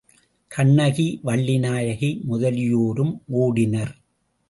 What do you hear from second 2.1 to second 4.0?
முதலியோரும் ஓடினர்.